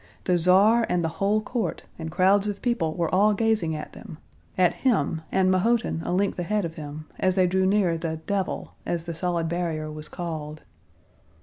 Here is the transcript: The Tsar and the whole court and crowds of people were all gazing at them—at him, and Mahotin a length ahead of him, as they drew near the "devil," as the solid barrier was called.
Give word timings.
The 0.23 0.35
Tsar 0.39 0.83
and 0.89 1.03
the 1.03 1.07
whole 1.21 1.41
court 1.41 1.83
and 1.99 2.09
crowds 2.09 2.47
of 2.47 2.63
people 2.63 2.95
were 2.95 3.13
all 3.13 3.35
gazing 3.35 3.75
at 3.75 3.93
them—at 3.93 4.73
him, 4.73 5.21
and 5.31 5.51
Mahotin 5.51 6.01
a 6.03 6.11
length 6.11 6.39
ahead 6.39 6.65
of 6.65 6.73
him, 6.73 7.05
as 7.19 7.35
they 7.35 7.45
drew 7.45 7.67
near 7.67 7.99
the 7.99 8.19
"devil," 8.25 8.73
as 8.83 9.03
the 9.03 9.13
solid 9.13 9.47
barrier 9.47 9.91
was 9.91 10.09
called. 10.09 10.63